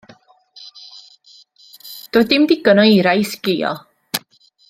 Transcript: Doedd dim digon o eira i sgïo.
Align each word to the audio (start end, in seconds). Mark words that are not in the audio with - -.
Doedd 2.17 2.33
dim 2.33 2.49
digon 2.53 2.83
o 2.85 2.87
eira 2.95 3.15
i 3.25 3.29
sgïo. 3.35 3.73